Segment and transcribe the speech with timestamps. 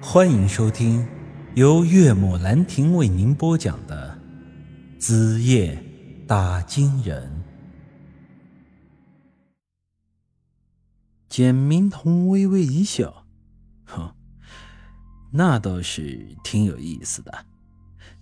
[0.00, 1.06] 欢迎收听
[1.54, 4.18] 由岳母兰亭为您播讲的
[5.00, 5.82] 《子夜
[6.28, 7.44] 打金人》。
[11.30, 13.26] 简明彤微微一笑，
[13.86, 14.14] 哼，
[15.32, 17.46] 那倒是挺有意思的。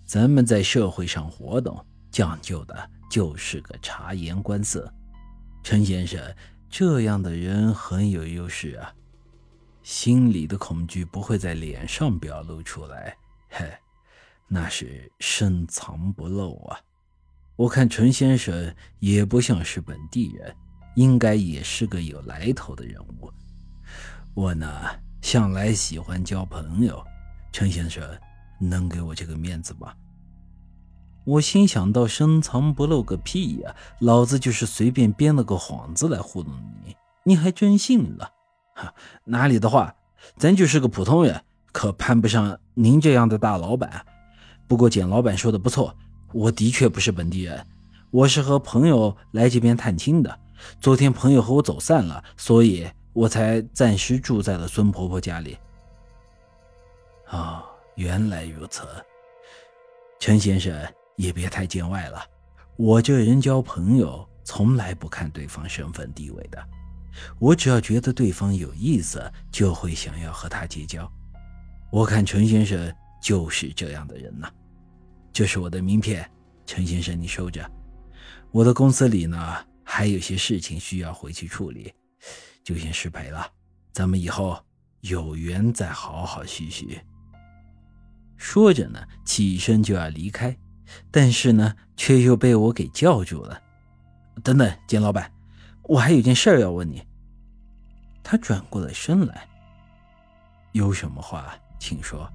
[0.05, 4.91] 咱们在社会上活动，讲究的就是个察言观色。
[5.61, 6.21] 陈先生
[6.69, 8.93] 这样的人很有优势啊。
[9.85, 13.15] 心里的恐惧不会在脸上表露出来，
[13.49, 13.71] 嘿，
[14.47, 16.79] 那是深藏不露啊。
[17.55, 20.55] 我看陈先生也不像是本地人，
[20.95, 23.31] 应该也是个有来头的人物。
[24.33, 24.67] 我呢，
[25.21, 27.05] 向来喜欢交朋友，
[27.51, 28.03] 陈先生
[28.59, 29.93] 能给我这个面子吗？
[31.25, 38.31] 我心想到深藏不露个屁呀，老子就是随便编了个幌子来糊弄你，你还真信了。
[39.23, 39.95] 哪里的话，
[40.37, 44.05] 咱就是个普通人，可攀不上您这样的大老板。
[44.67, 45.95] 不过简老板说的不错，
[46.33, 47.65] 我的确不是本地人，
[48.11, 50.39] 我是和朋友来这边探亲的。
[50.79, 55.57] 昨天朋友和我走散了，所以我才暂时住在了孙婆婆家里。
[57.29, 57.63] 哦，
[57.95, 58.83] 原来如此，
[60.19, 60.73] 陈先生
[61.15, 62.23] 也别太见外了。
[62.77, 66.61] 我这人交朋友从来不看对方身份地位的。
[67.39, 71.11] 我只要觉得对方有意思，就会想要和他结交。
[71.91, 74.51] 我看陈先生就是这样的人呐。
[75.31, 76.29] 这是我的名片，
[76.65, 77.69] 陈先生你收着。
[78.51, 81.93] 我的公司里呢还有些事情需要回去处理，
[82.63, 83.47] 就先失陪了。
[83.91, 84.57] 咱们以后
[85.01, 86.99] 有缘再好好叙叙。
[88.37, 90.57] 说着呢，起身就要离开，
[91.11, 93.61] 但是呢，却又被我给叫住了。
[94.43, 95.31] 等等，简老板。
[95.87, 97.03] 我还有件事要问你。
[98.23, 99.47] 他转过了身来，
[100.71, 102.29] 有什么话请说。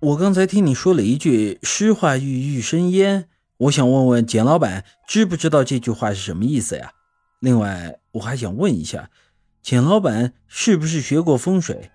[0.00, 3.28] 我刚才听你说了一句“诗画欲欲生烟”，
[3.58, 6.92] 我想问问简老板知不知道这句话是什么意思呀？
[7.40, 9.10] 另外，我还想问一下，
[9.60, 11.90] 简老板是不是学过风水？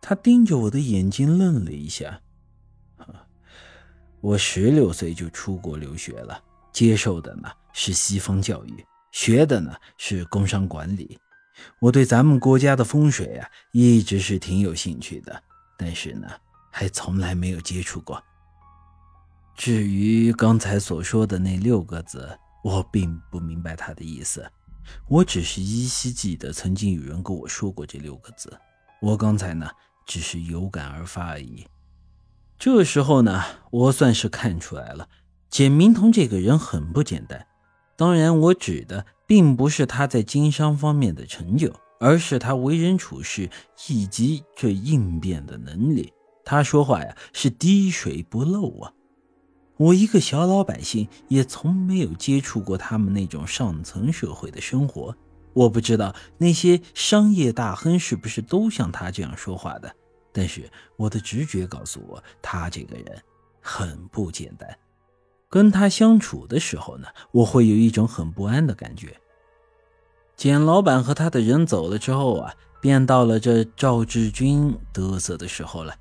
[0.00, 2.20] 他盯着我的眼睛愣了一下。
[4.20, 6.40] 我十六岁就出国留学了，
[6.72, 8.84] 接受的呢是西方教育。
[9.10, 11.18] 学的呢是工商管理，
[11.80, 15.42] 我对咱们国家的风水啊一直是挺有兴趣的，
[15.76, 16.28] 但是呢
[16.70, 18.22] 还从来没有接触过。
[19.56, 24.48] 至于刚才所说的那六个字，我并不明白他的意思，
[25.08, 28.56] 我只是依稀记得曾经有人跟我说过这六个字，
[29.00, 29.68] 我刚才呢
[30.06, 31.66] 只是有感而发而已。
[32.56, 35.08] 这时候呢，我算是看出来了，
[35.50, 37.46] 简明彤这个人很不简单。
[37.98, 43.50] 当然，我指的并不是他在经商方面的成就，而是他为人处事
[43.88, 46.12] 以及这应变的能力。
[46.44, 48.92] 他说话呀是滴水不漏啊！
[49.78, 55.12] 我一个小老百姓，也从没有接触过他们那种上层社会的生活。
[55.52, 59.92] 我不知道那些商业大亨是不是都像他这样说话的，
[60.32, 63.20] 但是我的直觉告诉我，他这个人
[63.60, 64.78] 很不简单。
[65.50, 69.16] 跟他相处的时候呢，我会有一种很不安的感觉。
[70.36, 75.94] 简老板和他的人走了之后啊，便到了这赵志军嘚瑟的时候了。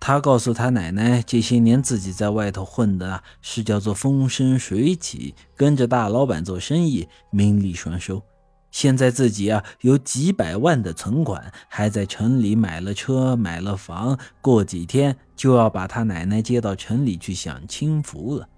[0.00, 8.22] 他告诉他奶奶，这些年自己在外头混的是叫做风生水起，跟着大老板做生意，名利双收。
[8.70, 18.48] 现在自己啊有几百万的存款，还在城里买了车，买了房，过几天就要把他奶奶接到城里去享清福了。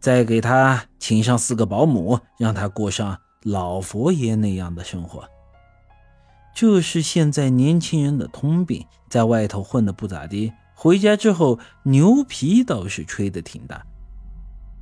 [0.00, 5.28] 再给他请上四个保姆，让他过上老佛爷那样的生活。
[6.54, 13.86] 这是现在年轻人的通病，在外头混的不咋地，回家之后牛皮倒是吹得挺大。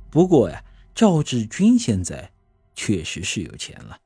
[0.09, 0.63] 不过呀，
[0.95, 2.31] 赵志军现在
[2.73, 3.97] 确实是有钱了，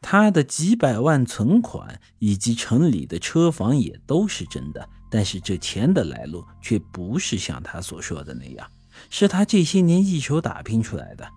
[0.00, 8.70] 他的几百万存款以及城里的车房也都是真的，但是这钱的来路却不是像他所说的那样。
[9.10, 11.28] 是他这些年一手打拼出来的，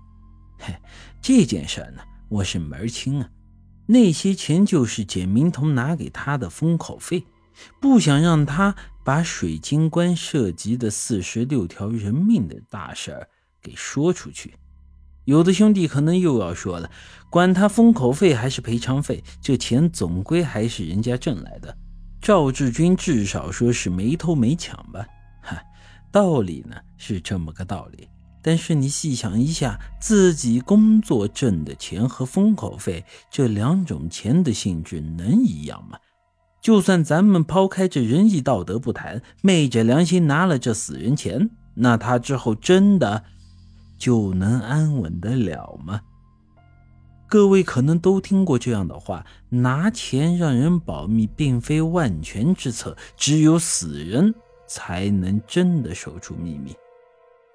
[0.60, 0.74] 嘿，
[1.22, 3.30] 这件事呢，我是门清啊。
[3.88, 7.24] 那些钱就是简明彤拿给他的封口费，
[7.82, 13.28] 不想让他把水晶棺涉及的四十六条人命的大事儿
[13.62, 14.54] 给说出去。
[15.26, 16.90] 有的兄弟可能又要说了，
[17.30, 21.76] 管他封口费还是赔偿费，这钱总归还是人家挣来的。
[22.22, 25.06] 赵志军至少说是没偷没抢吧。
[26.12, 28.08] 道理呢是这么个道理，
[28.42, 36.00] 但是你细想一下，自己工作挣的钱和封口费这两种钱的性质能一样吗？
[36.62, 43.24] 就算咱们抛开这仁义道德不谈，昧着良心拿了这死人钱，那他之后真的
[43.98, 46.02] 就能安稳得了吗？
[47.28, 54.34] 各位可能都听过这样的话：拿钱让人保密，并非万全之策，只有死人
[54.70, 56.74] 才能真的守住秘密。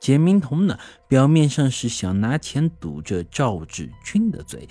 [0.01, 0.79] 简明彤呢，
[1.09, 4.69] 表面上是想拿钱堵着赵志军的嘴。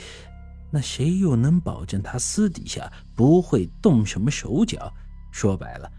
[0.69, 4.93] 那谁又能保证他私底下不会动什么手脚？
[5.31, 5.91] 说白了，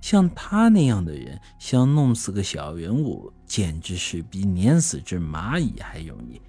[0.00, 6.40] 像他那样的人想弄死个小人物，简直是比碾死只蚂蚁还容易。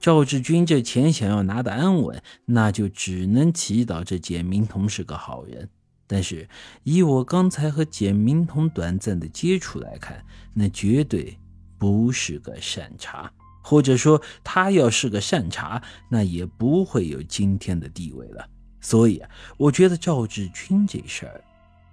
[0.00, 5.68] 赵志军这钱想要拿得安稳，那就只能祈祷这简明彤是个好人。
[6.12, 6.46] 但是
[6.82, 10.22] 以我刚才和简明彤短暂的接触来看，
[10.52, 11.38] 那绝对
[11.78, 13.32] 不是个善茬。
[13.62, 18.46] 或者说，他要是个善茬，那也不会有今天的地位了。
[18.82, 21.42] 所以啊，我觉得赵志军这事儿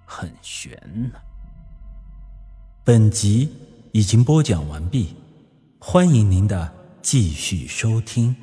[0.04, 0.74] 很悬
[1.14, 1.18] 呢。
[2.84, 3.50] 本集
[3.94, 5.16] 已经播讲完毕，
[5.80, 8.36] 欢迎您的继续收听。